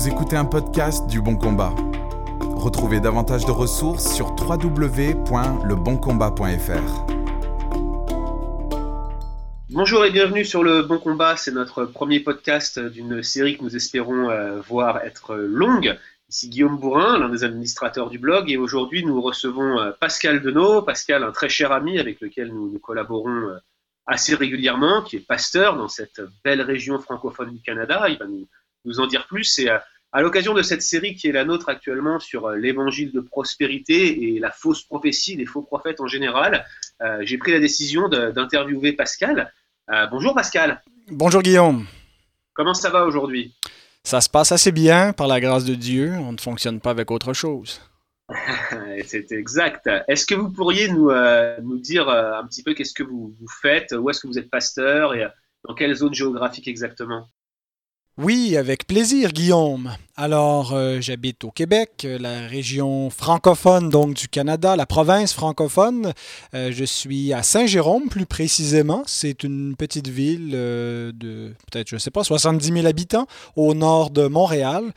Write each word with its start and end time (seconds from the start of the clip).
Vous 0.00 0.08
écoutez 0.08 0.34
un 0.34 0.46
podcast 0.46 1.06
du 1.08 1.20
Bon 1.20 1.36
Combat. 1.36 1.74
Retrouvez 2.56 3.00
davantage 3.00 3.44
de 3.44 3.50
ressources 3.50 4.14
sur 4.14 4.28
www.leboncombat.fr. 4.28 7.06
Bonjour 9.68 10.06
et 10.06 10.10
bienvenue 10.10 10.46
sur 10.46 10.64
le 10.64 10.84
Bon 10.84 10.98
Combat. 10.98 11.36
C'est 11.36 11.50
notre 11.50 11.84
premier 11.84 12.20
podcast 12.20 12.78
d'une 12.78 13.22
série 13.22 13.58
que 13.58 13.62
nous 13.62 13.76
espérons 13.76 14.30
euh, 14.30 14.62
voir 14.62 15.04
être 15.04 15.34
longue. 15.34 15.98
Ici 16.30 16.48
Guillaume 16.48 16.78
Bourrin, 16.78 17.18
l'un 17.18 17.28
des 17.28 17.44
administrateurs 17.44 18.08
du 18.08 18.18
blog, 18.18 18.50
et 18.50 18.56
aujourd'hui 18.56 19.04
nous 19.04 19.20
recevons 19.20 19.78
euh, 19.78 19.90
Pascal 20.00 20.40
Denot. 20.40 20.80
Pascal, 20.80 21.24
un 21.24 21.32
très 21.32 21.50
cher 21.50 21.72
ami 21.72 21.98
avec 21.98 22.22
lequel 22.22 22.54
nous, 22.54 22.78
collaborons 22.78 23.50
euh, 23.50 23.58
assez 24.06 24.34
régulièrement, 24.34 25.02
qui 25.02 25.16
est 25.16 25.26
pasteur 25.26 25.76
dans 25.76 25.88
cette 25.88 26.22
belle 26.42 26.62
région 26.62 26.98
francophone 27.00 27.52
du 27.52 27.60
Canada. 27.60 28.08
Il 28.08 28.16
va 28.16 28.24
nous 28.24 28.46
nous 28.84 29.00
en 29.00 29.06
dire 29.06 29.26
plus. 29.26 29.44
C'est 29.44 29.68
à, 29.68 30.20
l'occasion 30.20 30.54
de 30.54 30.62
cette 30.62 30.82
série 30.82 31.14
qui 31.14 31.28
est 31.28 31.32
la 31.32 31.44
nôtre 31.44 31.68
actuellement 31.68 32.18
sur 32.18 32.46
euh, 32.46 32.56
l'évangile 32.56 33.12
de 33.12 33.20
prospérité 33.20 34.34
et 34.34 34.38
la 34.38 34.50
fausse 34.50 34.82
prophétie 34.82 35.36
des 35.36 35.46
faux 35.46 35.62
prophètes 35.62 36.00
en 36.00 36.06
général, 36.06 36.66
euh, 37.02 37.18
j'ai 37.22 37.38
pris 37.38 37.52
la 37.52 37.60
décision 37.60 38.08
d'interviewer 38.08 38.92
Pascal. 38.92 39.52
Euh, 39.90 40.06
bonjour 40.06 40.34
Pascal. 40.34 40.82
Bonjour 41.08 41.42
Guillaume. 41.42 41.86
Comment 42.52 42.74
ça 42.74 42.90
va 42.90 43.04
aujourd'hui? 43.04 43.54
Ça 44.04 44.20
se 44.20 44.28
passe 44.28 44.52
assez 44.52 44.72
bien 44.72 45.12
par 45.12 45.26
la 45.26 45.40
grâce 45.40 45.64
de 45.64 45.74
Dieu. 45.74 46.12
On 46.12 46.32
ne 46.32 46.40
fonctionne 46.40 46.80
pas 46.80 46.90
avec 46.90 47.10
autre 47.10 47.32
chose. 47.32 47.80
C'est 49.06 49.32
exact. 49.32 49.88
Est-ce 50.08 50.24
que 50.24 50.34
vous 50.34 50.50
pourriez 50.50 50.88
nous, 50.88 51.10
nous 51.62 51.78
dire 51.78 52.08
un 52.08 52.46
petit 52.46 52.62
peu 52.62 52.74
qu'est-ce 52.74 52.94
que 52.94 53.02
vous, 53.02 53.34
vous 53.38 53.48
faites? 53.60 53.92
Où 53.92 54.08
est-ce 54.08 54.20
que 54.20 54.26
vous 54.26 54.38
êtes 54.38 54.50
pasteur 54.50 55.14
et 55.14 55.26
dans 55.66 55.74
quelle 55.74 55.94
zone 55.94 56.14
géographique 56.14 56.68
exactement? 56.68 57.28
Oui, 58.18 58.56
avec 58.56 58.86
plaisir, 58.86 59.32
Guillaume. 59.32 59.92
Alors, 60.16 60.74
euh, 60.74 61.00
j'habite 61.00 61.44
au 61.44 61.50
Québec, 61.50 62.02
euh, 62.04 62.18
la 62.18 62.46
région 62.46 63.08
francophone 63.08 63.88
donc 63.88 64.12
du 64.12 64.28
Canada, 64.28 64.76
la 64.76 64.84
province 64.84 65.32
francophone. 65.32 66.12
Euh, 66.52 66.70
je 66.72 66.84
suis 66.84 67.32
à 67.32 67.42
Saint-Jérôme, 67.42 68.10
plus 68.10 68.26
précisément. 68.26 69.02
C'est 69.06 69.44
une 69.44 69.76
petite 69.76 70.08
ville 70.08 70.50
de 70.50 71.54
peut-être, 71.70 71.88
je 71.88 71.94
ne 71.94 71.98
sais 72.00 72.10
pas, 72.10 72.22
70 72.22 72.72
000 72.72 72.86
habitants 72.86 73.26
au 73.56 73.72
nord 73.72 74.10
de 74.10 74.26
Montréal. 74.26 74.92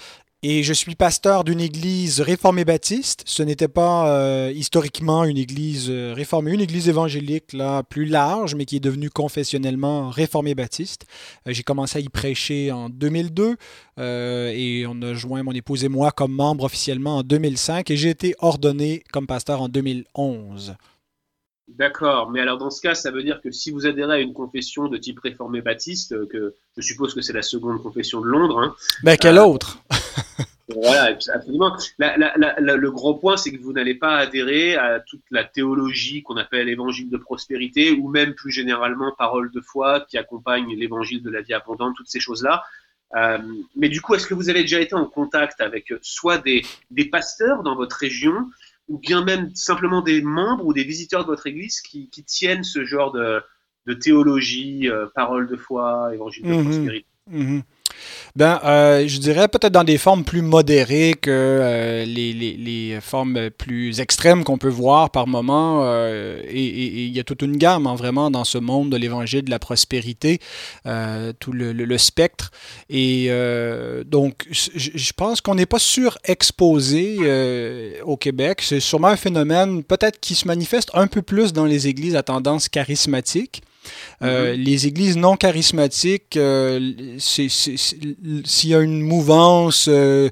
Et 0.46 0.62
je 0.62 0.74
suis 0.74 0.96
pasteur 0.96 1.46
d'une 1.46 1.62
église 1.62 2.20
réformée 2.20 2.66
baptiste. 2.66 3.24
Ce 3.26 3.42
n'était 3.44 3.70
pas 3.70 4.10
euh, 4.10 4.52
historiquement 4.54 5.24
une 5.24 5.38
église 5.38 5.88
euh, 5.90 6.12
réformée, 6.14 6.52
une 6.52 6.60
église 6.60 6.90
évangélique 6.90 7.54
là, 7.54 7.82
plus 7.82 8.04
large, 8.04 8.54
mais 8.54 8.66
qui 8.66 8.76
est 8.76 8.82
devenue 8.82 9.10
confessionnellement 9.10 10.10
réformée 10.10 10.54
baptiste. 10.54 11.06
Euh, 11.48 11.54
j'ai 11.54 11.64
commencé 11.64 12.00
à 12.00 12.02
y 12.02 12.10
prêcher 12.10 12.74
en 12.74 12.90
2002 12.90 13.56
et 14.00 14.86
on 14.86 15.02
a 15.02 15.14
joint 15.14 15.44
mon 15.44 15.54
épouse 15.54 15.86
et 15.86 15.90
moi 15.90 16.12
comme 16.12 16.34
membre 16.34 16.66
officiellement 16.66 17.20
en 17.20 17.24
2005 17.24 17.90
et 17.90 17.96
j'ai 17.96 18.10
été 18.10 18.36
ordonné 18.40 19.02
comme 19.14 19.28
pasteur 19.28 19.62
en 19.62 19.70
2011. 19.70 20.76
D'accord, 21.68 22.30
mais 22.30 22.42
alors 22.42 22.58
dans 22.58 22.70
ce 22.70 22.82
cas, 22.82 22.94
ça 22.94 23.10
veut 23.10 23.24
dire 23.24 23.42
que 23.42 23.52
si 23.52 23.72
vous 23.72 23.88
adhérez 23.88 24.16
à 24.16 24.20
une 24.20 24.34
confession 24.34 24.90
de 24.90 24.98
type 24.98 25.20
réformé 25.20 25.62
baptiste, 25.62 26.28
que 26.28 26.56
je 26.76 26.82
suppose 26.82 27.14
que 27.14 27.22
c'est 27.22 27.34
la 27.34 27.42
seconde 27.42 27.82
confession 27.82 28.20
de 28.20 28.28
Londres. 28.28 28.60
Hein, 28.60 28.76
ben, 29.04 29.18
quelle 29.18 29.40
autre? 29.40 29.80
Voilà, 30.70 31.16
absolument. 31.34 31.76
le 32.00 32.88
gros 32.90 33.16
point, 33.16 33.36
c'est 33.36 33.52
que 33.52 33.62
vous 33.62 33.74
n'allez 33.74 33.96
pas 33.96 34.16
adhérer 34.18 34.76
à 34.76 35.02
toute 35.02 35.24
la 35.30 35.44
théologie 35.44 36.24
qu'on 36.24 36.38
appelle 36.38 36.70
évangile 36.70 37.10
de 37.10 37.18
prospérité, 37.18 37.92
ou 37.92 38.08
même 38.08 38.34
plus 38.34 38.52
généralement 38.52 39.14
parole 39.18 39.52
de 39.52 39.60
foi 39.60 40.06
qui 40.10 40.18
accompagne 40.18 40.74
l'évangile 40.76 41.22
de 41.22 41.30
la 41.30 41.42
vie 41.42 41.54
abondante, 41.54 41.96
toutes 41.98 42.08
ces 42.08 42.22
choses-là. 42.22 42.64
Euh, 43.16 43.38
mais 43.76 43.90
du 43.90 44.02
coup, 44.02 44.16
est-ce 44.16 44.26
que 44.26 44.34
vous 44.34 44.50
avez 44.50 44.62
déjà 44.62 44.80
été 44.80 44.96
en 44.96 45.06
contact 45.06 45.60
avec 45.62 45.94
soit 46.02 46.38
des, 46.38 46.64
des 46.90 47.06
pasteurs 47.06 47.62
dans 47.62 47.76
votre 47.76 47.98
région, 47.98 48.50
ou 48.88 48.98
bien 48.98 49.24
même 49.24 49.54
simplement 49.56 50.02
des 50.02 50.22
membres 50.22 50.66
ou 50.66 50.74
des 50.74 50.84
visiteurs 50.84 51.24
de 51.24 51.28
votre 51.28 51.48
église 51.48 51.82
qui, 51.82 52.10
qui 52.10 52.24
tiennent 52.24 52.64
ce 52.64 52.84
genre 52.84 53.12
de, 53.12 53.42
de 53.86 53.94
théologie, 53.94 54.90
euh, 54.90 55.08
parole 55.16 55.48
de 55.48 55.56
foi, 55.56 56.12
évangile 56.14 56.44
de 56.46 56.64
prospérité 56.64 57.08
mhm. 57.30 57.64
Ben, 58.36 58.60
euh, 58.64 59.08
je 59.08 59.20
dirais 59.20 59.48
peut-être 59.48 59.74
dans 59.74 59.84
des 59.84 60.00
formes 60.00 60.24
plus 60.24 60.42
modérées 60.42 61.14
que 61.14 61.30
euh, 61.30 62.04
les, 62.04 62.34
les, 62.34 63.00
formes 63.00 63.52
plus 63.52 64.00
extrêmes 64.00 64.44
qu'on 64.44 64.58
peut 64.58 64.70
voir 64.70 65.12
par 65.12 65.28
moment. 65.28 65.82
Euh, 65.84 66.42
et 66.48 67.06
il 67.06 67.16
y 67.16 67.20
a 67.20 67.24
toute 67.24 67.44
une 67.44 67.58
gamme, 67.58 67.86
hein, 67.86 67.94
vraiment, 67.94 68.32
dans 68.32 68.44
ce 68.44 68.58
monde 68.58 68.90
de 68.90 68.98
l'évangile 68.98 69.44
de 69.44 69.52
la 69.52 69.60
prospérité, 69.60 70.40
tout 71.40 71.52
le, 71.52 71.74
le, 71.74 71.98
spectre. 72.00 72.50
Et 72.90 73.30
donc, 74.06 74.48
je 74.50 75.14
pense 75.14 75.42
qu'on 75.42 75.56
n'est 75.56 75.68
pas 75.68 75.80
surexposé 75.80 77.20
au 78.04 78.18
Québec. 78.18 78.62
C'est 78.64 78.80
sûrement 78.80 79.10
un 79.10 79.16
phénomène 79.16 79.84
peut-être 79.84 80.20
qui 80.20 80.34
se 80.34 80.48
manifeste 80.48 80.90
un 80.96 81.06
peu 81.06 81.22
plus 81.22 81.54
dans 81.54 81.66
les 81.66 81.88
églises 81.88 82.16
à 82.16 82.24
tendance 82.24 82.68
charismatique. 82.68 83.62
Euh, 84.22 84.56
mhm. 84.56 84.62
Les 84.62 84.88
églises 84.88 85.18
non 85.18 85.36
charismatiques, 85.36 86.38
euh, 86.38 86.94
s'il 87.18 88.70
y 88.70 88.76
a 88.76 88.80
une 88.80 89.02
mouvance 89.02 89.88
euh, 89.90 90.30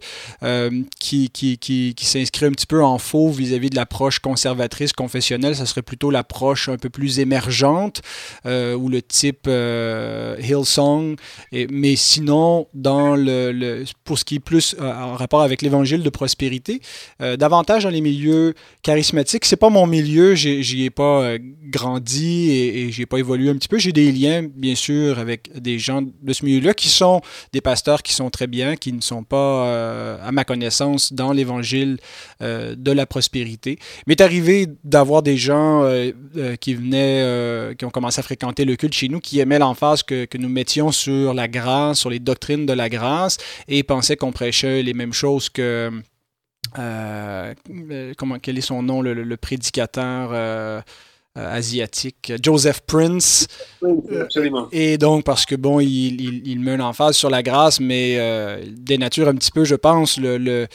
qui, 1.00 1.30
qui, 1.30 1.58
qui, 1.58 1.94
qui 1.96 2.06
s'inscrit 2.06 2.46
un 2.46 2.52
petit 2.52 2.68
peu 2.68 2.84
en 2.84 2.98
faux 2.98 3.30
vis-à-vis 3.30 3.70
de 3.70 3.76
l'approche 3.76 4.20
conservatrice 4.20 4.94
confessionnelle, 4.94 5.56
ça 5.56 5.66
serait 5.66 5.82
plutôt 5.82 6.12
l'approche 6.12 6.70
un 6.70 6.78
peu 6.78 6.90
plus 6.90 7.20
émergente 7.20 8.02
ou 8.46 8.90
le 8.90 9.02
type 9.02 9.48
Hillsong. 9.48 11.18
Et, 11.52 11.68
mais 11.70 11.96
sinon, 11.96 12.68
dans 12.74 13.16
le, 13.16 13.52
le, 13.52 13.86
pour 14.04 14.18
ce 14.18 14.26
qui 14.26 14.36
est 14.36 14.40
plus 14.40 14.76
en 14.80 15.14
rapport 15.16 15.42
avec 15.42 15.62
l'évangile 15.62 16.04
de 16.04 16.10
prospérité, 16.10 16.82
davantage 17.20 17.84
dans 17.84 17.90
les 17.90 18.02
milieux 18.02 18.54
charismatiques, 18.84 19.46
c'est 19.46 19.56
pas 19.56 19.70
mon 19.70 19.88
milieu, 19.88 20.36
j'y 20.36 20.84
ai 20.84 20.90
pas 20.90 21.36
grandi 21.64 22.52
et, 22.52 22.82
et 22.82 22.92
j'ai 22.92 23.06
pas 23.06 23.18
évolué 23.18 23.41
un 23.50 23.56
petit 23.56 23.68
peu. 23.68 23.78
J'ai 23.78 23.92
des 23.92 24.12
liens, 24.12 24.44
bien 24.44 24.76
sûr, 24.76 25.20
avec 25.20 25.52
des 25.60 25.80
gens 25.80 26.02
de 26.02 26.34
ce 26.34 26.46
milieu-là 26.46 26.74
qui 26.74 26.90
sont 26.90 27.22
des 27.54 27.62
pasteurs 27.62 28.04
qui 28.04 28.14
sont 28.14 28.30
très 28.30 28.48
bien, 28.48 28.76
qui 28.76 28.94
ne 28.94 29.02
sont 29.02 29.24
pas, 29.24 29.66
euh, 29.66 30.18
à 30.22 30.32
ma 30.32 30.44
connaissance, 30.44 31.14
dans 31.14 31.32
l'évangile 31.32 31.98
euh, 32.42 32.76
de 32.78 32.92
la 32.92 33.06
prospérité. 33.06 33.80
Mais 34.08 34.14
est 34.14 34.22
arrivé 34.22 34.68
d'avoir 34.84 35.24
des 35.24 35.38
gens 35.38 35.84
euh, 35.84 36.12
qui 36.60 36.74
venaient, 36.74 37.76
qui 37.76 37.86
ont 37.86 37.90
commencé 37.90 38.20
à 38.20 38.24
fréquenter 38.24 38.66
le 38.66 38.76
culte 38.76 38.94
chez 38.94 39.10
nous, 39.10 39.20
qui 39.20 39.40
aimaient 39.40 39.60
l'emphase 39.60 40.04
que, 40.04 40.26
que, 40.26 40.38
nous 40.38 40.50
mettions 40.50 40.92
sur 40.92 41.34
la 41.34 41.48
grâce, 41.48 42.00
sur 42.00 42.10
les 42.10 42.20
doctrines 42.20 42.66
de 42.66 42.74
la 42.74 42.90
grâce, 42.90 43.38
et 43.68 43.84
pensaient 43.84 44.18
qu'on 44.18 44.32
prêchait 44.32 44.84
les 44.84 44.94
mêmes 44.94 45.14
choses 45.14 45.50
que... 45.50 45.92
comment, 48.18 48.40
quel 48.40 48.58
est 48.58 48.62
son 48.62 48.84
nom, 48.84 49.02
le, 49.02 49.38
prédicateur 49.38 50.84
asiatique, 51.36 52.34
Joseph 52.44 52.82
Prince. 52.82 53.48
absolument. 54.22 54.68
Et 54.72 54.98
donc, 54.98 55.24
parce 55.24 55.46
que 55.46 55.56
bon, 55.56 55.80
il, 55.80 56.20
il, 56.20 56.48
il 56.48 56.60
met 56.60 56.76
une 56.76 56.82
emphase 56.82 57.16
sur 57.16 57.30
la 57.30 57.42
grâce, 57.42 57.80
mais 57.80 58.16
euh, 58.18 58.62
dénature 58.70 59.30
un 59.30 59.36
petit 59.36 59.52
peu, 59.52 59.64
je 59.64 59.76
pense, 59.76 60.18
le, 60.18 60.38
le, 60.38 60.68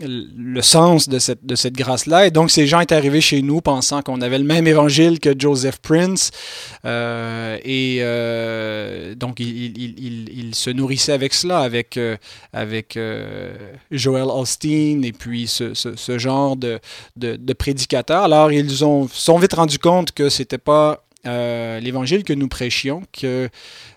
le 0.00 0.62
sens 0.62 1.08
de 1.08 1.18
cette, 1.18 1.44
de 1.44 1.56
cette 1.56 1.74
grâce-là. 1.74 2.26
Et 2.26 2.30
donc, 2.30 2.50
ces 2.52 2.66
gens 2.66 2.80
étaient 2.80 2.94
arrivés 2.94 3.20
chez 3.20 3.42
nous 3.42 3.60
pensant 3.60 4.02
qu'on 4.02 4.20
avait 4.20 4.38
le 4.38 4.44
même 4.44 4.66
évangile 4.68 5.18
que 5.18 5.34
Joseph 5.36 5.78
Prince. 5.78 6.30
Euh, 6.84 7.58
et 7.64 7.98
euh, 8.00 9.14
donc, 9.16 9.40
il, 9.40 9.76
il, 9.76 10.54
se 10.54 10.70
nourrissait 10.70 11.12
avec 11.12 11.34
cela, 11.34 11.58
avec, 11.58 11.96
euh, 11.96 12.16
avec 12.52 12.96
Joel 13.90 14.28
Austin 14.30 15.00
et 15.02 15.12
puis 15.12 15.48
ce, 15.48 15.74
ce, 15.74 15.96
ce 15.96 16.18
genre 16.18 16.56
de, 16.56 16.78
de, 17.16 17.34
de 17.34 17.52
prédicateurs. 17.52 18.22
Alors, 18.22 18.52
ils 18.52 18.84
ont 18.84 19.08
sont 19.08 19.38
vite 19.38 19.54
rendus 19.54 19.78
compte 19.78 20.03
que 20.12 20.28
c'était 20.28 20.58
pas 20.58 21.04
euh, 21.26 21.80
l'évangile 21.80 22.22
que 22.22 22.34
nous 22.34 22.48
prêchions, 22.48 23.02
que 23.18 23.48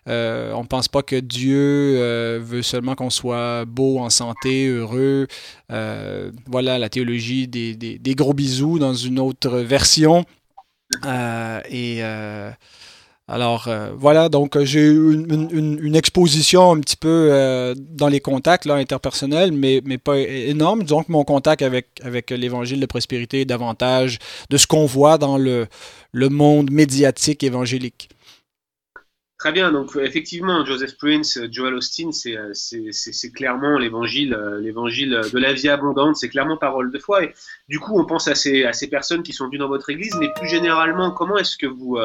euh, 0.08 0.54
on 0.54 0.62
ne 0.62 0.68
pense 0.68 0.88
pas 0.88 1.02
que 1.02 1.18
Dieu 1.18 1.98
euh, 1.98 2.40
veut 2.42 2.62
seulement 2.62 2.96
qu'on 2.96 3.10
soit 3.10 3.66
beau, 3.66 4.00
en 4.00 4.10
santé, 4.10 4.68
heureux. 4.68 5.28
voilà 5.70 6.80
la 6.80 6.88
théologie 6.90 7.48
des, 7.48 8.16
gros 8.16 8.34
bisous 8.34 8.80
dans 8.80 8.94
une 8.94 9.20
autre 9.20 9.60
version. 9.60 10.24
et 11.70 12.02
alors 13.30 13.68
voilà, 13.98 14.30
donc 14.30 14.58
j'ai 14.64 14.80
eu 14.86 15.14
une, 15.14 15.96
exposition 15.98 16.72
un 16.72 16.80
petit 16.80 16.96
peu 16.96 17.76
dans 17.78 18.08
les 18.08 18.22
contacts 18.22 18.68
interpersonnels, 18.68 19.52
mais, 19.52 19.82
mais 19.84 19.98
pas 19.98 20.18
énorme. 20.18 20.84
Donc 20.84 21.10
mon 21.10 21.26
contact 21.26 21.62
avec, 21.62 21.88
avec 22.02 22.30
l'évangile 22.32 22.80
de 22.80 22.86
prospérité 22.86 23.42
est 23.42 23.46
davantage 23.46 24.18
de 24.50 24.56
ce 24.56 24.66
qu'on 24.66 24.86
voit 24.86 25.18
dans 25.18 25.38
le, 25.38 25.68
le 26.12 26.30
monde 26.30 26.72
médiatique 26.72 27.44
évangélique. 27.44 28.10
Très 29.38 29.52
bien, 29.52 29.72
donc 29.72 29.96
effectivement, 29.96 30.66
Joseph 30.66 30.98
Prince, 30.98 31.40
Joel 31.52 31.76
Austin, 31.76 32.10
c'est 32.12 33.32
clairement 33.32 33.78
l'évangile 33.78 34.36
l'évangile 34.62 35.22
de 35.32 35.38
la 35.38 35.54
vie 35.54 35.70
abondante, 35.70 36.16
c'est 36.16 36.30
clairement 36.30 36.58
parole 36.58 36.92
de 36.92 36.98
foi. 36.98 37.22
Du 37.70 37.80
coup, 37.80 38.00
on 38.00 38.06
pense 38.06 38.28
à 38.28 38.34
ces, 38.34 38.88
personnes 38.90 39.22
qui 39.22 39.34
sont 39.34 39.46
venues 39.46 39.60
dans 39.60 39.68
votre 39.68 39.92
église, 39.92 40.16
mais 40.20 40.30
plus 40.34 40.48
généralement, 40.48 41.12
comment 41.12 41.38
est-ce 41.38 41.56
que 41.56 41.68
vous 41.68 42.00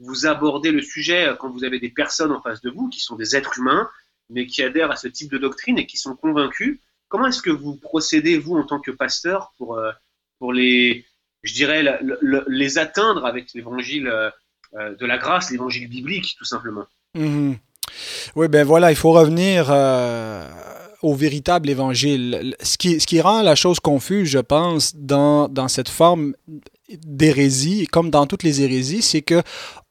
vous 0.00 0.26
abordez 0.26 0.70
le 0.70 0.82
sujet 0.82 1.34
quand 1.38 1.48
vous 1.48 1.64
avez 1.64 1.80
des 1.80 1.88
personnes 1.88 2.32
en 2.32 2.42
face 2.42 2.60
de 2.60 2.68
vous 2.68 2.90
qui 2.90 3.00
sont 3.00 3.16
des 3.16 3.34
êtres 3.34 3.58
humains, 3.58 3.88
mais 4.28 4.46
qui 4.46 4.62
adhèrent 4.62 4.90
à 4.90 4.96
ce 4.96 5.08
type 5.08 5.30
de 5.30 5.38
doctrine 5.38 5.78
et 5.78 5.86
qui 5.86 5.96
sont 5.96 6.14
convaincus? 6.14 6.78
Comment 7.08 7.28
est-ce 7.28 7.40
que 7.40 7.50
vous 7.50 7.76
procédez, 7.76 8.36
vous, 8.36 8.54
en 8.54 8.64
tant 8.64 8.80
que 8.80 8.90
pasteur, 8.90 9.54
pour 9.56 10.52
les, 10.52 11.06
je 11.46 11.54
dirais, 11.54 11.82
les 12.48 12.78
atteindre 12.78 13.24
avec 13.24 13.52
l'évangile 13.54 14.12
de 14.74 15.06
la 15.06 15.18
grâce, 15.18 15.50
l'évangile 15.50 15.88
biblique, 15.88 16.34
tout 16.38 16.44
simplement 16.44 16.84
mhm. 17.14 17.56
Oui, 18.34 18.48
ben 18.48 18.64
voilà, 18.64 18.90
il 18.90 18.96
faut 18.96 19.12
revenir 19.12 19.70
au 21.02 21.14
véritable 21.14 21.70
évangile. 21.70 22.56
Ce 22.62 22.76
qui, 22.76 23.00
ce 23.00 23.06
qui 23.06 23.20
rend 23.20 23.42
la 23.42 23.54
chose 23.54 23.80
confuse, 23.80 24.28
je 24.28 24.38
pense, 24.38 24.96
dans, 24.96 25.48
dans 25.48 25.68
cette 25.68 25.88
forme 25.88 26.34
d'hérésie, 26.88 27.86
comme 27.86 28.10
dans 28.10 28.26
toutes 28.26 28.42
les 28.42 28.62
hérésies, 28.62 29.02
c'est 29.02 29.22
que 29.22 29.42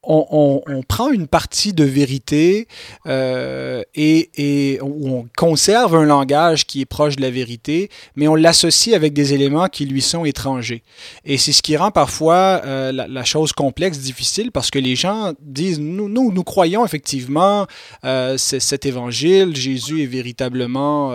on, 0.08 0.84
prend 0.88 1.10
une 1.10 1.28
partie 1.28 1.74
de 1.74 1.84
vérité 1.84 2.68
euh, 3.08 3.84
et, 3.96 4.80
on 4.82 5.26
conserve 5.36 5.96
un 5.96 6.06
langage 6.06 6.66
qui 6.66 6.82
est 6.82 6.86
proche 6.86 7.16
de 7.16 7.22
la 7.22 7.30
vérité, 7.30 7.90
mais 8.16 8.28
on 8.28 8.36
l'associe 8.36 8.96
avec 8.96 9.14
des 9.14 9.34
éléments 9.34 9.68
qui 9.68 9.86
lui 9.86 10.02
sont 10.02 10.26
étrangers. 10.26 10.84
Et 11.24 11.38
c'est 11.38 11.52
ce 11.52 11.62
qui 11.62 11.76
rend 11.78 11.92
parfois 11.92 12.62
euh, 12.66 12.92
la, 12.92 13.24
chose 13.24 13.54
complexe, 13.54 14.00
difficile, 14.00 14.52
parce 14.52 14.70
que 14.70 14.80
les 14.80 14.96
gens 14.96 15.34
disent, 15.42 15.80
nous, 15.80 16.10
nous, 16.10 16.32
nous 16.32 16.44
croyons 16.44 16.86
effectivement 16.86 17.66
euh, 18.04 18.38
cet 18.38 18.86
évangile, 18.86 19.56
Jésus 19.56 20.04
est 20.04 20.08
véritablement 20.08 21.14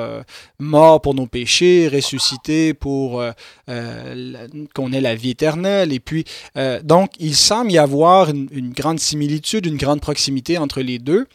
mort 0.59 1.01
pour 1.01 1.15
nos 1.15 1.27
péchés, 1.27 1.89
ressuscité 1.89 2.75
pour 2.75 3.23
qu'on 3.67 4.93
ait 4.93 5.01
la 5.01 5.15
vie 5.15 5.31
éternelle. 5.31 5.93
Et 5.93 6.01
puis, 6.01 6.25
donc, 6.83 7.11
il 7.19 7.35
semble 7.35 7.73
y 7.73 7.79
avoir 7.79 8.31
une 8.31 8.73
grande 8.81 8.99
similitude, 8.99 9.67
une 9.67 9.77
grande 9.77 10.01
proximité 10.01 10.59
entre 10.59 10.81
les 10.81 10.99
deux. 10.99 11.27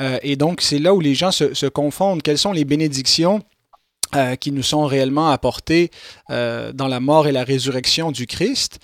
Euh, 0.00 0.18
et 0.22 0.36
donc, 0.36 0.60
c'est 0.60 0.78
là 0.78 0.94
où 0.94 1.00
les 1.00 1.14
gens 1.14 1.32
se, 1.32 1.66
confondent. 1.66 2.22
Quelles 2.22 2.38
sont 2.38 2.52
les 2.52 2.64
bénédictions 2.64 3.42
euh, 4.16 4.34
qui 4.36 4.50
nous 4.50 4.62
sont 4.62 4.86
réellement 4.86 5.30
apportées 5.30 5.90
euh, 6.30 6.72
dans 6.72 6.88
la 6.88 7.00
mort 7.00 7.26
et 7.28 7.32
la 7.32 7.44
résurrection 7.44 8.12
du 8.12 8.26
Christ? 8.26 8.78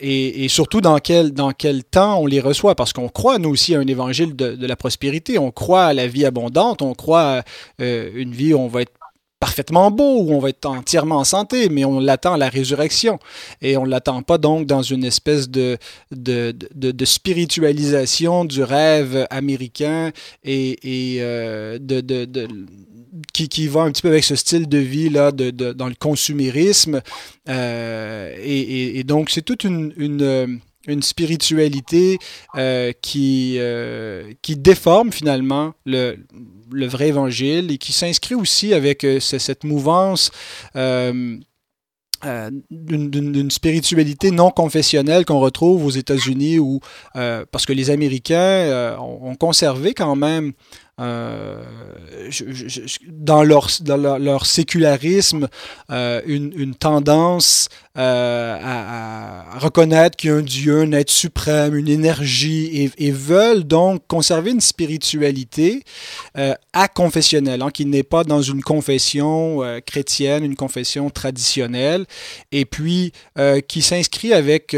Et, 0.00 0.46
surtout 0.48 0.80
dans 0.80 0.98
quel, 0.98 1.32
dans 1.32 1.52
quel 1.52 1.84
temps 1.84 2.18
on 2.18 2.26
les 2.26 2.40
reçoit, 2.40 2.74
parce 2.74 2.92
qu'on 2.92 3.08
croit, 3.08 3.38
nous 3.38 3.50
aussi, 3.50 3.74
à 3.74 3.78
un 3.78 3.86
évangile 3.86 4.34
de, 4.34 4.56
de, 4.56 4.66
la 4.66 4.76
prospérité, 4.76 5.38
on 5.38 5.50
croit 5.50 5.86
à 5.86 5.92
la 5.94 6.06
vie 6.06 6.24
abondante, 6.24 6.82
on 6.82 6.94
croit 6.94 7.38
à 7.38 7.44
une 7.78 8.32
vie 8.32 8.54
où 8.54 8.58
on 8.58 8.68
va 8.68 8.82
être 8.82 8.92
parfaitement 9.44 9.90
beau, 9.90 10.22
où 10.22 10.32
on 10.32 10.38
va 10.38 10.48
être 10.48 10.64
entièrement 10.64 11.18
en 11.18 11.24
santé, 11.24 11.68
mais 11.68 11.84
on 11.84 12.00
l'attend 12.00 12.32
à 12.32 12.38
la 12.38 12.48
résurrection. 12.48 13.18
Et 13.60 13.76
on 13.76 13.84
ne 13.84 13.90
l'attend 13.90 14.22
pas 14.22 14.38
donc 14.38 14.66
dans 14.66 14.80
une 14.80 15.04
espèce 15.04 15.50
de, 15.50 15.76
de, 16.12 16.54
de, 16.74 17.04
spiritualisation 17.04 18.46
du 18.46 18.62
rêve 18.62 19.26
américain 19.28 20.12
et, 20.44 20.78
euh, 21.20 21.78
de, 21.78 22.00
de 22.00 22.48
qui, 23.34 23.50
qui, 23.50 23.68
va 23.68 23.82
un 23.82 23.92
petit 23.92 24.00
peu 24.00 24.08
avec 24.08 24.24
ce 24.24 24.34
style 24.34 24.66
de 24.66 24.78
vie 24.78 25.10
là, 25.10 25.30
dans 25.30 25.88
le 25.88 25.94
consumérisme. 25.94 27.02
Euh, 27.50 28.34
et, 28.42 29.04
donc, 29.04 29.28
c'est 29.28 29.42
toute 29.42 29.64
une, 29.64 29.92
une, 29.98 30.58
une 30.86 31.02
spiritualité 31.02 32.18
euh, 32.56 32.92
qui, 33.02 33.58
qui 34.42 34.56
déforme 34.56 35.12
finalement 35.12 35.74
le, 35.86 36.16
vrai 36.86 37.08
évangile 37.08 37.70
et 37.70 37.78
qui 37.78 37.92
s'inscrit 37.92 38.34
aussi 38.34 38.74
avec 38.74 39.04
euh, 39.04 39.20
cette 39.20 39.64
mouvance 39.64 40.30
euh, 40.76 41.36
euh, 42.24 42.50
d'une 42.70 43.50
spiritualité 43.50 44.30
non 44.30 44.50
confessionnelle 44.50 45.26
qu'on 45.26 45.40
retrouve 45.40 45.84
aux 45.84 45.90
États-Unis, 45.90 46.58
parce 47.12 47.66
que 47.66 47.72
les 47.74 47.90
Américains 47.90 48.96
ont 48.98 49.34
conservé 49.34 49.92
quand 49.92 50.16
même 50.16 50.54
euh, 51.00 51.60
dans, 53.08 53.42
leur, 53.42 53.68
dans 53.80 53.96
leur, 54.16 54.46
sécularisme 54.46 55.48
euh, 55.90 56.20
une, 56.24 56.52
une, 56.56 56.76
tendance 56.76 57.68
euh, 57.98 58.56
à, 58.62 59.58
reconnaître 59.58 60.16
qu'il 60.16 60.30
y 60.30 60.32
a 60.32 60.36
un 60.36 60.42
Dieu, 60.42 60.82
un 60.82 60.92
être 60.92 61.10
suprême, 61.10 61.74
une 61.74 61.88
énergie, 61.88 62.92
et, 62.96 63.10
veulent 63.10 63.64
donc 63.64 64.06
conserver 64.06 64.52
une 64.52 64.60
spiritualité 64.60 65.82
aconfessionnelle, 66.72 67.62
hein, 67.62 67.70
qui 67.72 67.86
n'est 67.86 68.04
pas 68.04 68.22
dans 68.22 68.42
une 68.42 68.62
confession 68.62 69.62
chrétienne, 69.86 70.44
une 70.44 70.56
confession 70.56 71.10
traditionnelle, 71.10 72.06
et 72.52 72.66
puis 72.66 73.12
qui 73.68 73.82
s'inscrit 73.82 74.32
avec 74.32 74.76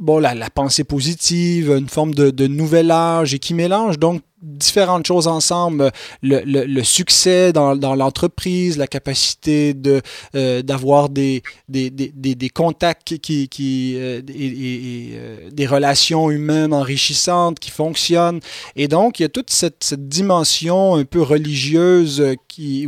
bon, 0.00 0.18
la, 0.18 0.34
la, 0.34 0.50
pensée 0.50 0.84
positive, 0.84 1.70
une 1.70 1.88
forme 1.88 2.14
de, 2.14 2.30
de 2.30 2.46
nouvel 2.46 2.90
âge, 2.90 3.34
et 3.34 3.38
qui 3.38 3.54
mélange 3.54 3.98
donc 3.98 4.22
différentes 4.42 5.06
choses 5.06 5.26
ensemble, 5.26 5.90
le, 6.22 6.82
succès 6.82 7.52
dans, 7.52 7.74
l'entreprise, 7.74 8.76
la 8.76 8.86
capacité 8.86 9.74
de 9.74 10.00
euh, 10.34 10.62
d'avoir 10.62 11.08
des 11.08 11.42
des, 11.68 11.90
des, 11.90 12.10
des, 12.12 12.48
contacts 12.48 13.18
qui, 13.18 13.48
qui 13.48 13.94
euh, 13.96 14.20
et, 14.28 15.10
euh, 15.14 15.50
des 15.50 15.66
relations 15.66 16.30
humaines 16.30 16.72
enrichissantes 16.72 17.58
qui 17.58 17.70
fonctionnent 17.70 18.40
et 18.76 18.88
donc 18.88 19.18
il 19.18 19.22
y 19.22 19.26
a 19.26 19.28
toute 19.28 19.50
cette, 19.50 19.94
dimension 19.98 20.94
un 20.94 21.04
peu 21.04 21.22
religieuse 21.22 22.22
qui 22.46 22.86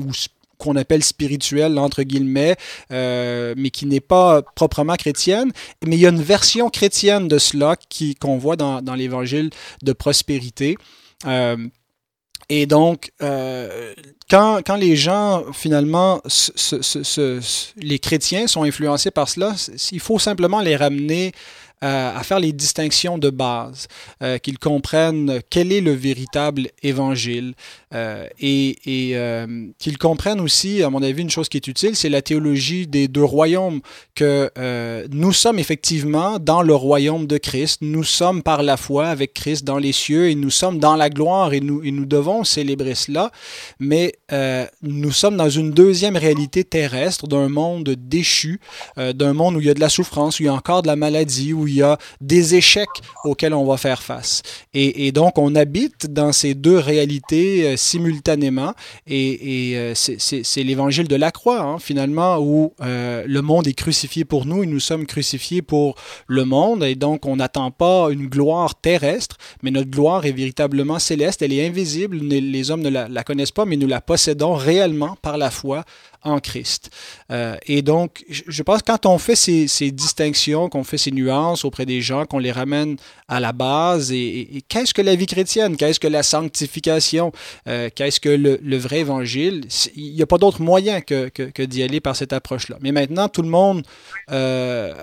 qu'on 0.59 0.77
appelle 0.77 1.03
spirituelle, 1.03 1.79
entre 1.79 2.03
guillemets, 2.03 2.55
mais 2.91 3.71
qui 3.73 3.87
n'est 3.87 4.01
pas 4.01 4.43
proprement 4.43 4.95
chrétienne. 4.97 5.53
Mais 5.87 5.97
il 5.97 6.01
y 6.01 6.07
a 6.07 6.11
une 6.11 6.23
version 6.23 6.69
chrétienne 6.69 7.29
de 7.29 7.39
cela 7.39 7.77
qu'on 8.21 8.37
voit 8.37 8.57
dans, 8.57 8.83
dans 8.83 8.95
l'évangile 8.95 9.49
de 9.83 9.93
prospérité. 9.95 10.77
Euh, 11.27 11.57
et 12.49 12.67
donc, 12.67 13.13
euh, 13.23 13.95
quand, 14.29 14.61
quand, 14.67 14.75
les 14.75 14.97
gens, 14.97 15.45
finalement, 15.53 16.21
les 17.77 17.99
chrétiens 18.01 18.49
sont 18.49 18.65
influencés 18.65 19.13
par 19.13 19.29
cela, 19.29 19.55
il 19.93 20.01
faut 20.01 20.19
simplement 20.19 20.61
les 20.61 20.75
ramener 20.75 21.33
euh, 21.83 22.15
à 22.15 22.23
faire 22.25 22.41
les 22.41 22.53
distinctions 22.53 23.17
de 23.17 23.31
base, 23.31 23.89
euh, 24.23 24.37
qu'ils 24.37 24.59
comprennent 24.59 25.41
quel 25.49 25.73
est 25.73 25.81
le 25.81 25.93
véritable 25.93 26.69
évangile 26.83 27.55
euh, 27.95 28.27
et, 28.39 28.77
et 28.85 29.17
qu'ils 29.79 29.97
comprennent 29.97 30.41
aussi, 30.41 30.83
à 30.83 30.91
mon 30.91 31.03
avis, 31.03 31.23
une 31.23 31.31
chose 31.31 31.49
qui 31.49 31.57
est 31.57 31.67
utile, 31.67 31.97
c'est 31.97 32.11
la 32.11 32.21
théologie 32.21 32.87
des 32.87 33.09
deux 33.09 33.25
royaumes, 33.25 33.81
que 34.15 34.51
nous 35.11 35.33
sommes 35.33 35.59
effectivement 35.59 36.39
dans 36.39 36.61
le 36.61 36.75
royaume 36.75 37.27
de 37.27 37.39
Christ, 37.39 37.79
nous 37.81 38.05
sommes 38.05 38.43
par 38.43 38.63
la 38.63 38.77
foi 38.77 39.07
avec 39.07 39.33
Christ 39.33 39.65
dans 39.65 39.79
les 39.79 39.93
cieux 39.93 40.29
et 40.29 40.35
nous 40.35 40.51
sommes 40.51 40.79
dans 40.79 40.97
la 40.97 41.09
gloire 41.09 41.55
et 41.55 41.61
nous, 41.61 41.83
et 41.83 41.93
nous 41.93 42.05
devons 42.05 42.45
célébrer 42.45 42.95
cela, 42.95 43.33
mais 43.79 44.13
nous 44.83 45.13
sommes 45.13 45.39
dans 45.39 45.49
une 45.49 45.71
deuxième 45.71 46.17
réalité 46.17 46.63
terrestre 46.63 47.27
d'un 47.27 47.49
monde 47.49 47.89
déchu, 47.97 48.61
d'un 48.97 49.33
monde 49.33 49.57
où 49.57 49.61
il 49.61 49.67
y 49.67 49.71
a 49.71 49.75
de 49.75 49.81
la 49.81 49.89
souffrance, 49.89 50.41
où 50.41 50.43
il 50.43 50.47
y 50.47 50.51
a 50.51 50.55
encore 50.55 50.83
de 50.83 50.89
la 50.89 50.97
maladie, 50.97 51.55
où 51.55 51.70
il 51.71 51.77
y 51.77 51.83
a 51.83 51.99
des 52.21 52.55
échecs 52.55 52.89
auxquels 53.25 53.55
on 53.55 53.65
va 53.65 53.77
faire 53.77 54.03
face. 54.03 54.43
Et, 54.75 55.13
donc, 55.13 55.39
on 55.39 55.55
habite 55.55 56.07
dans 56.13 56.33
ces 56.33 56.55
deux 56.55 56.79
réalités 56.79 57.67
euh, 57.67 57.77
simultanément. 57.77 58.75
Et, 59.07 59.73
euh, 59.77 59.93
c'est 59.95 60.63
l'évangile 60.63 61.09
de 61.09 61.17
la 61.17 61.31
croix, 61.31 61.61
hein, 61.61 61.79
finalement, 61.79 62.39
où 62.39 62.73
euh, 62.81 63.25
le 63.27 63.43
monde 63.43 63.67
est 63.67 63.75
crucifié 63.75 64.25
pour 64.25 64.47
nous 64.47 64.63
et 64.63 64.67
nous 64.67 64.81
sommes 64.81 65.07
crucifiés 65.07 65.63
pour 65.63 65.97
le 66.27 66.45
monde. 66.45 66.85
Et 66.85 66.95
donc, 66.95 67.27
on 67.27 67.37
n'attend 67.37 67.71
pas 67.71 68.09
une 68.11 68.27
gloire 68.27 68.75
terrestre, 68.75 69.37
mais 69.63 69.71
notre 69.71 69.91
gloire 69.91 70.25
est 70.25 70.33
véritablement 70.33 70.99
céleste. 70.99 71.43
Elle 71.43 71.53
est 71.53 71.67
invisible. 71.67 72.17
Les 72.19 72.71
hommes 72.71 72.83
ne 72.83 72.91
la, 72.91 73.09
la 73.09 73.25
connaissent 73.25 73.51
pas, 73.51 73.65
mais 73.65 73.77
nous 73.77 73.87
la 73.87 74.01
possédons 74.01 74.55
réellement 74.55 75.17
par 75.23 75.37
la 75.39 75.51
foi 75.51 75.85
en 76.23 76.39
Christ. 76.41 76.91
Euh, 77.31 77.57
et 77.67 77.83
donc, 77.83 78.25
je 78.29 78.63
pense 78.63 78.83
que 78.83 78.87
quand 78.91 79.07
on 79.07 79.19
fait 79.19 79.37
ces, 79.37 79.91
distinctions, 79.91 80.69
qu'on 80.69 80.85
fait 80.85 80.99
ces 80.99 81.11
nuances 81.11 81.65
auprès 81.65 81.87
des 81.87 82.01
gens, 82.01 82.27
qu'on 82.27 82.39
les 82.39 82.53
ramène 82.53 82.97
à 83.29 83.41
la 83.41 83.53
base, 83.53 84.13
et, 84.13 84.63
qu'est-ce 84.69 84.95
que 84.95 85.03
la 85.03 85.15
vie 85.15 85.27
chrétienne, 85.27 85.77
qu'est-ce 85.77 86.01
que 86.01 86.09
la 86.09 86.23
sanctification, 86.23 87.33
euh, 87.69 87.89
qu'est-ce 87.95 88.21
que 88.21 88.29
le, 88.29 88.77
vrai 88.77 89.01
évangile, 89.01 89.67
il 89.95 90.15
n'y 90.15 90.23
a 90.23 90.27
pas 90.27 90.39
d'autre 90.39 90.63
moyen 90.63 91.01
que, 91.01 91.29
que, 91.29 91.43
que 91.43 91.63
d'y 91.63 91.83
aller 91.83 92.01
par 92.01 92.17
cette 92.17 92.33
approche-là. 92.33 92.77
Mais 92.81 92.93
maintenant, 92.93 93.29
tout 93.29 93.43
le 93.43 93.49
monde 93.49 93.83
euh, 94.31 94.95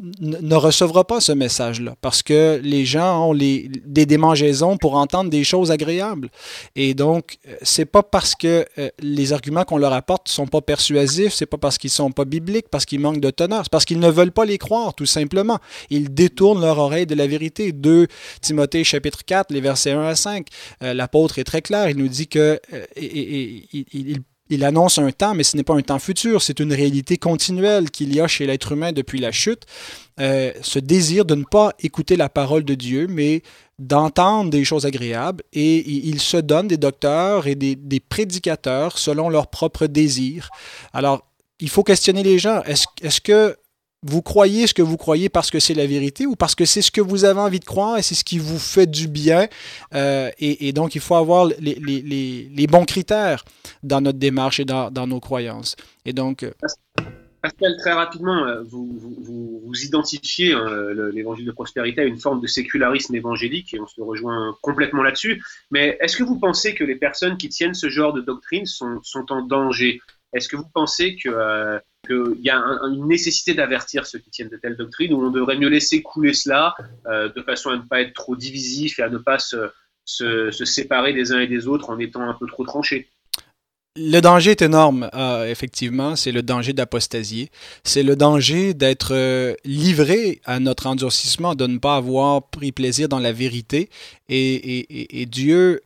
ne 0.00 0.54
recevra 0.54 1.06
pas 1.06 1.20
ce 1.20 1.32
message-là 1.32 1.96
parce 2.00 2.22
que 2.22 2.58
les 2.62 2.86
gens 2.86 3.28
ont 3.28 3.32
les, 3.34 3.68
des 3.84 4.06
démangeaisons 4.06 4.78
pour 4.78 4.94
entendre 4.94 5.28
des 5.28 5.44
choses 5.44 5.70
agréables. 5.70 6.30
Et 6.76 6.94
donc, 6.94 7.38
euh, 7.46 7.56
c'est 7.60 7.84
pas 7.84 8.02
parce 8.02 8.34
que 8.34 8.64
euh, 8.78 8.88
les 9.00 9.34
arguments 9.34 9.64
qu'on 9.64 9.76
leur 9.76 9.92
apporte 9.92 10.28
sont 10.28 10.46
pas 10.46 10.62
persuasifs, 10.62 11.34
c'est 11.34 11.46
pas 11.46 11.58
parce 11.58 11.76
qu'ils 11.76 11.90
sont 11.90 12.10
pas 12.10 12.24
bibliques, 12.24 12.68
parce 12.70 12.86
qu'ils 12.86 13.00
manquent 13.00 13.20
de 13.20 13.30
teneur, 13.30 13.64
c'est 13.64 13.72
parce 13.72 13.84
qu'ils 13.84 14.00
ne 14.00 14.08
veulent 14.08 14.32
pas 14.32 14.46
les 14.46 14.58
croire, 14.58 14.94
tout 14.94 15.06
simplement. 15.06 15.58
Ils 15.90 16.12
détournent 16.12 16.62
leur 16.62 16.78
oreille 16.78 17.06
de 17.06 17.14
la 17.14 17.26
vérité. 17.26 17.72
2 17.72 18.06
Timothée 18.40 18.84
chapitre 18.84 19.24
4, 19.24 19.52
les 19.52 19.60
versets 19.60 19.92
1 19.92 20.02
à 20.02 20.14
5, 20.14 20.46
euh, 20.82 20.94
l'apôtre 20.94 21.38
est 21.38 21.44
très 21.44 21.60
clair, 21.60 21.90
il 21.90 21.98
nous 21.98 22.08
dit 22.08 22.28
que 22.28 22.58
il 24.52 24.64
annonce 24.64 24.98
un 24.98 25.10
temps, 25.10 25.34
mais 25.34 25.44
ce 25.44 25.56
n'est 25.56 25.62
pas 25.62 25.74
un 25.74 25.82
temps 25.82 25.98
futur, 25.98 26.42
c'est 26.42 26.60
une 26.60 26.72
réalité 26.72 27.16
continuelle 27.16 27.90
qu'il 27.90 28.14
y 28.14 28.20
a 28.20 28.28
chez 28.28 28.46
l'être 28.46 28.72
humain 28.72 28.92
depuis 28.92 29.18
la 29.18 29.32
chute. 29.32 29.62
Euh, 30.20 30.52
ce 30.60 30.78
désir 30.78 31.24
de 31.24 31.34
ne 31.34 31.44
pas 31.44 31.72
écouter 31.80 32.16
la 32.16 32.28
parole 32.28 32.62
de 32.64 32.74
Dieu, 32.74 33.06
mais 33.08 33.42
d'entendre 33.78 34.50
des 34.50 34.64
choses 34.64 34.84
agréables, 34.84 35.42
et 35.52 35.88
ils 35.88 36.20
se 36.20 36.36
donnent 36.36 36.68
des 36.68 36.76
docteurs 36.76 37.46
et 37.46 37.54
des, 37.54 38.00
prédicateurs 38.00 38.98
selon 38.98 39.30
leurs 39.30 39.48
propres 39.48 39.86
désirs. 39.86 40.50
Alors, 40.92 41.26
il 41.58 41.70
faut 41.70 41.82
questionner 41.82 42.22
les 42.22 42.38
gens. 42.38 42.62
Est-ce 42.64 42.86
est 43.02 43.20
que 43.20 43.56
vous 44.02 44.22
croyez 44.22 44.66
ce 44.66 44.74
que 44.74 44.82
vous 44.82 44.96
croyez 44.96 45.28
parce 45.28 45.50
que 45.50 45.60
c'est 45.60 45.74
la 45.74 45.86
vérité 45.86 46.26
ou 46.26 46.34
parce 46.34 46.54
que 46.54 46.64
c'est 46.64 46.82
ce 46.82 46.90
que 46.90 47.00
vous 47.00 47.24
avez 47.24 47.40
envie 47.40 47.60
de 47.60 47.64
croire 47.64 47.98
et 47.98 48.02
c'est 48.02 48.14
ce 48.14 48.24
qui 48.24 48.38
vous 48.38 48.58
fait 48.58 48.90
du 48.90 49.06
bien. 49.08 49.46
Euh, 49.94 50.30
et, 50.38 50.72
donc, 50.72 50.94
il 50.94 51.00
faut 51.00 51.14
avoir 51.14 51.46
les, 51.46 52.66
bons 52.66 52.84
critères 52.84 53.44
dans 53.82 54.00
notre 54.00 54.18
démarche 54.18 54.60
et 54.60 54.64
dans, 54.64 55.06
nos 55.06 55.20
croyances. 55.20 55.76
Et 56.04 56.12
donc. 56.12 56.42
Euh, 56.42 56.52
Pascal, 57.42 57.76
très 57.76 57.92
rapidement, 57.92 58.46
euh, 58.46 58.62
vous, 58.62 58.88
vous, 58.96 59.72
identifiez 59.82 60.52
hein, 60.52 60.64
l'évangile 61.12 61.44
de 61.44 61.50
prospérité 61.50 62.00
à 62.00 62.04
une 62.04 62.18
forme 62.18 62.40
de 62.40 62.46
sécularisme 62.46 63.14
évangélique 63.16 63.74
et 63.74 63.80
on 63.80 63.86
se 63.86 64.00
rejoint 64.00 64.56
complètement 64.62 65.02
là-dessus. 65.02 65.42
Mais 65.72 65.96
est-ce 66.00 66.16
que 66.16 66.22
vous 66.22 66.38
pensez 66.38 66.74
que 66.74 66.84
les 66.84 66.94
personnes 66.94 67.36
qui 67.36 67.48
tiennent 67.48 67.74
ce 67.74 67.88
genre 67.88 68.12
de 68.12 68.20
doctrine 68.20 68.66
sont 68.66 69.00
en 69.30 69.42
danger? 69.42 70.00
Est-ce 70.32 70.48
que 70.48 70.56
vous 70.56 70.68
pensez 70.72 71.16
que 71.16 71.80
qu'il 72.06 72.40
y 72.40 72.50
a 72.50 72.56
une 72.56 73.06
nécessité 73.06 73.54
d'avertir 73.54 74.06
ceux 74.06 74.18
qui 74.18 74.30
tiennent 74.30 74.48
de 74.48 74.56
telles 74.56 74.76
doctrines, 74.76 75.12
où 75.12 75.24
on 75.24 75.30
devrait 75.30 75.56
mieux 75.56 75.68
laisser 75.68 76.02
couler 76.02 76.34
cela 76.34 76.74
euh, 77.06 77.28
de 77.34 77.42
façon 77.42 77.70
à 77.70 77.76
ne 77.76 77.82
pas 77.82 78.00
être 78.00 78.14
trop 78.14 78.36
divisif 78.36 78.98
et 78.98 79.02
à 79.02 79.08
ne 79.08 79.18
pas 79.18 79.38
se, 79.38 79.70
séparer 80.64 81.12
des 81.12 81.32
uns 81.32 81.40
et 81.40 81.46
des 81.46 81.68
autres 81.68 81.90
en 81.90 81.98
étant 81.98 82.22
un 82.22 82.34
peu 82.34 82.46
trop 82.46 82.64
tranchés. 82.64 83.08
Le 83.94 84.20
danger 84.20 84.52
est 84.52 84.62
énorme, 84.62 85.10
euh, 85.14 85.44
effectivement. 85.44 86.16
C'est 86.16 86.32
le 86.32 86.42
danger 86.42 86.72
d'apostasie. 86.72 87.50
C'est 87.84 88.02
le 88.02 88.16
danger 88.16 88.72
d'être 88.72 89.12
euh, 89.12 89.54
livré 89.64 90.40
à 90.44 90.60
notre 90.60 90.86
endurcissement, 90.86 91.54
de 91.54 91.66
ne 91.66 91.78
pas 91.78 91.96
avoir 91.96 92.48
pris 92.48 92.72
plaisir 92.72 93.08
dans 93.08 93.18
la 93.18 93.32
vérité. 93.32 93.90
Et 94.28 95.26
Dieu 95.30 95.82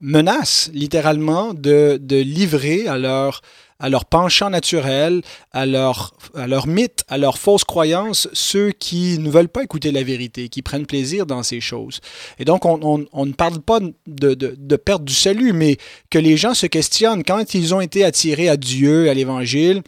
menace 0.00 0.68
littéralement 0.74 1.54
de, 1.54 1.96
de 2.00 2.16
livrer 2.16 2.88
à 2.88 2.98
leur 2.98 3.40
à 3.82 3.88
leur 3.88 4.04
penchant 4.04 4.48
naturel, 4.48 5.22
à 5.50 5.66
leur, 5.66 6.14
à 6.36 6.46
mythe, 6.66 7.04
à 7.08 7.18
leurs 7.18 7.36
fausses 7.36 7.64
croyances, 7.64 8.28
ceux 8.32 8.70
qui 8.70 9.18
ne 9.18 9.28
veulent 9.28 9.48
pas 9.48 9.64
écouter 9.64 9.90
la 9.90 10.04
vérité, 10.04 10.48
qui 10.48 10.62
prennent 10.62 10.86
plaisir 10.86 11.26
dans 11.26 11.42
ces 11.42 11.60
choses. 11.60 12.00
Et 12.38 12.44
donc, 12.44 12.64
on, 12.64 12.78
on, 12.82 13.04
on 13.12 13.26
ne 13.26 13.32
parle 13.32 13.60
pas 13.60 13.80
de, 13.80 14.34
de, 14.34 14.54
de, 14.56 14.76
perte 14.76 15.02
du 15.04 15.12
salut, 15.12 15.52
mais 15.52 15.78
que 16.10 16.18
les 16.18 16.36
gens 16.36 16.54
se 16.54 16.66
questionnent 16.66 17.24
quand 17.24 17.54
ils 17.54 17.74
ont 17.74 17.80
été 17.80 18.04
attirés 18.04 18.48
à 18.48 18.56
Dieu, 18.56 19.10
à 19.10 19.14
l'Évangile, 19.14 19.82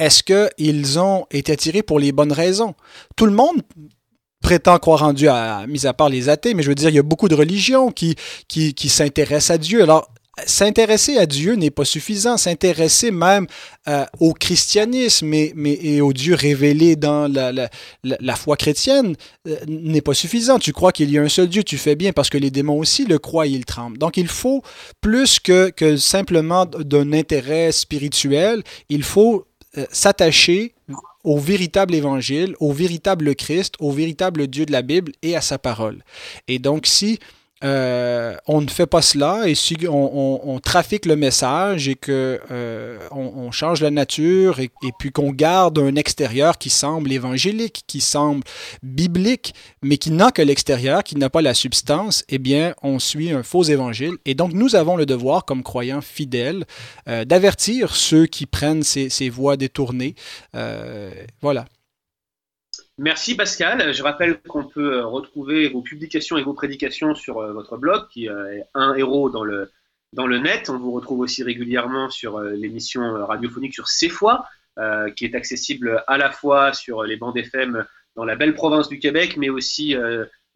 est-ce 0.00 0.24
qu'ils 0.24 0.98
ont 0.98 1.26
été 1.30 1.52
attirés 1.52 1.84
pour 1.84 2.00
les 2.00 2.10
bonnes 2.10 2.32
raisons? 2.32 2.74
Tout 3.14 3.26
le 3.26 3.32
monde 3.32 3.62
prétend 4.42 4.76
croire 4.78 5.04
en 5.04 5.12
Dieu, 5.12 5.30
à, 5.30 5.68
mis 5.68 5.86
à 5.86 5.94
part 5.94 6.08
les 6.08 6.28
athées, 6.28 6.52
mais 6.54 6.64
je 6.64 6.68
veux 6.68 6.74
dire, 6.74 6.88
il 6.88 6.96
y 6.96 6.98
a 6.98 7.02
beaucoup 7.02 7.28
de 7.28 7.36
religions 7.36 7.92
qui, 7.92 8.16
qui, 8.48 8.74
qui 8.74 8.88
s'intéressent 8.88 9.54
à 9.54 9.58
Dieu. 9.58 9.84
Alors, 9.84 10.08
S'intéresser 10.46 11.16
à 11.16 11.26
Dieu 11.26 11.54
n'est 11.54 11.70
pas 11.70 11.84
suffisant. 11.84 12.36
S'intéresser 12.36 13.10
même 13.10 13.46
euh, 13.88 14.04
au 14.18 14.32
christianisme 14.32 15.32
et 15.32 16.00
au 16.00 16.12
Dieu 16.12 16.34
révélé 16.34 16.96
dans 16.96 17.32
la, 17.32 18.36
foi 18.36 18.56
chrétienne 18.56 19.14
euh, 19.46 19.56
n'est 19.68 20.00
pas 20.00 20.14
suffisant. 20.14 20.58
Tu 20.58 20.72
crois 20.72 20.92
qu'il 20.92 21.10
y 21.10 21.18
a 21.18 21.22
un 21.22 21.28
seul 21.28 21.48
Dieu, 21.48 21.62
tu 21.62 21.78
fais 21.78 21.94
bien 21.94 22.12
parce 22.12 22.30
que 22.30 22.38
les 22.38 22.50
démons 22.50 22.78
aussi 22.78 23.04
le 23.04 23.18
croient 23.18 23.46
et 23.46 23.50
ils 23.50 23.64
tremblent. 23.64 23.98
Donc 23.98 24.16
il 24.16 24.28
faut 24.28 24.62
plus 25.00 25.38
que, 25.38 25.70
que 25.70 25.96
simplement 25.96 26.66
d'un 26.66 27.12
intérêt 27.12 27.70
spirituel, 27.70 28.62
il 28.88 29.04
faut 29.04 29.46
euh, 29.78 29.86
s'attacher 29.90 30.74
au 31.22 31.38
véritable 31.38 31.94
évangile, 31.94 32.54
au 32.60 32.72
véritable 32.72 33.34
Christ, 33.34 33.74
au 33.78 33.90
véritable 33.90 34.46
Dieu 34.46 34.66
de 34.66 34.72
la 34.72 34.82
Bible 34.82 35.12
et 35.22 35.36
à 35.36 35.40
sa 35.40 35.58
parole. 35.58 36.04
Et 36.48 36.58
donc 36.58 36.86
si 36.86 37.18
euh, 37.64 38.36
on 38.46 38.60
ne 38.60 38.68
fait 38.68 38.86
pas 38.86 39.00
cela 39.00 39.48
et 39.48 39.54
si 39.54 39.76
on, 39.88 40.60
trafique 40.62 41.06
le 41.06 41.16
message 41.16 41.88
et 41.88 41.94
que 41.94 42.40
euh, 42.50 42.98
on, 43.10 43.50
change 43.50 43.80
la 43.82 43.90
nature 43.90 44.60
et, 44.60 44.70
puis 44.98 45.12
qu'on 45.12 45.30
garde 45.30 45.78
un 45.78 45.96
extérieur 45.96 46.58
qui 46.58 46.70
semble 46.70 47.12
évangélique, 47.12 47.84
qui 47.86 48.00
semble 48.00 48.44
biblique, 48.82 49.54
mais 49.82 49.96
qui 49.96 50.10
n'a 50.10 50.30
que 50.30 50.42
l'extérieur, 50.42 51.04
qui 51.04 51.16
n'a 51.16 51.30
pas 51.30 51.42
la 51.42 51.54
substance, 51.54 52.24
eh 52.28 52.38
bien, 52.38 52.74
on 52.82 52.98
suit 52.98 53.30
un 53.30 53.42
faux 53.42 53.62
évangile. 53.62 54.14
Et 54.24 54.34
donc, 54.34 54.52
nous 54.52 54.76
avons 54.76 54.96
le 54.96 55.06
devoir, 55.06 55.44
comme 55.44 55.62
croyants 55.62 56.00
fidèles, 56.00 56.64
euh, 57.08 57.24
d'avertir 57.24 57.94
ceux 57.94 58.26
qui 58.26 58.46
prennent 58.46 58.82
ces, 58.82 59.08
ces 59.08 59.28
voies 59.30 59.56
détournées. 59.56 60.14
voilà. 61.40 61.66
Merci 62.98 63.34
Pascal. 63.34 63.92
Je 63.92 64.02
rappelle 64.04 64.40
qu'on 64.40 64.64
peut 64.64 64.98
euh, 64.98 65.06
retrouver 65.06 65.68
vos 65.68 65.82
publications 65.82 66.38
et 66.38 66.44
vos 66.44 66.54
prédications 66.54 67.16
sur 67.16 67.38
euh, 67.38 67.52
votre 67.52 67.76
blog 67.76 68.06
qui 68.08 68.28
euh, 68.28 68.58
est 68.58 68.64
un 68.72 68.94
héros 68.94 69.30
dans 69.30 69.42
le, 69.42 69.72
dans 70.12 70.28
le 70.28 70.38
net. 70.38 70.70
On 70.70 70.78
vous 70.78 70.92
retrouve 70.92 71.18
aussi 71.18 71.42
régulièrement 71.42 72.08
sur 72.08 72.40
l'émission 72.40 73.26
radiophonique 73.26 73.74
sur 73.74 73.88
C'est 73.88 74.08
Foi, 74.08 74.46
qui 75.16 75.24
est 75.24 75.34
accessible 75.34 76.04
à 76.06 76.18
la 76.18 76.30
fois 76.30 76.72
sur 76.72 77.02
les 77.02 77.16
bandes 77.16 77.36
FM 77.36 77.84
dans 78.16 78.24
la 78.24 78.36
belle 78.36 78.54
province 78.54 78.88
du 78.88 78.98
Québec, 78.98 79.36
mais 79.36 79.48
aussi 79.48 79.96